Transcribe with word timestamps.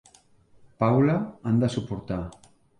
Paula 0.85 1.19
han 1.51 1.63
de 1.65 1.73
suportar. 1.77 2.23